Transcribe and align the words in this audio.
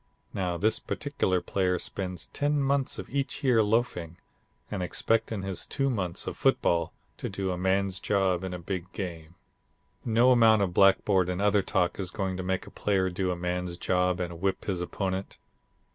Now 0.33 0.57
this 0.57 0.79
particular 0.79 1.41
player 1.41 1.77
spends 1.77 2.25
ten 2.33 2.59
months 2.59 2.97
of 2.97 3.07
each 3.11 3.43
year 3.43 3.61
loafing, 3.61 4.17
and 4.71 4.81
expects 4.81 5.31
in 5.31 5.43
his 5.43 5.67
two 5.67 5.91
months 5.91 6.25
of 6.25 6.35
football 6.35 6.91
to 7.17 7.29
do 7.29 7.51
a 7.51 7.55
man's 7.59 7.99
job 7.99 8.43
in 8.43 8.51
a 8.51 8.57
big 8.57 8.91
game. 8.93 9.35
"No 10.03 10.31
amount 10.31 10.63
of 10.63 10.73
blackboard 10.73 11.29
and 11.29 11.39
other 11.39 11.61
talk 11.61 11.99
is 11.99 12.09
going 12.09 12.35
to 12.37 12.41
make 12.41 12.65
a 12.65 12.71
player 12.71 13.11
do 13.11 13.29
a 13.29 13.35
man's 13.35 13.77
job 13.77 14.19
and 14.19 14.41
whip 14.41 14.65
his 14.65 14.81
opponent. 14.81 15.37